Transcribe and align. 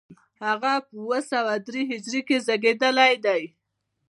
هغه 0.45 0.73
په 0.87 0.93
اوه 1.03 1.19
سوه 1.31 1.53
درې 1.67 1.81
هجري 1.91 2.21
کې 2.27 2.37
زېږېدلی 2.45 3.13
دی. 3.25 3.43